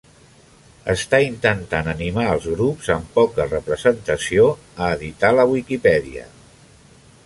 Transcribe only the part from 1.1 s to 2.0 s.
intentant